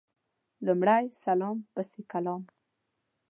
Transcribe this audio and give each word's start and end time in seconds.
لمړی 0.65 1.03
سلام 1.23 1.57
پسي 1.73 2.01
کلام 2.11 2.41